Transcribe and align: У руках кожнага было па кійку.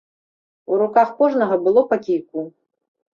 У 0.71 0.77
руках 0.81 1.11
кожнага 1.19 1.57
было 1.67 1.83
па 1.91 1.95
кійку. 2.09 2.47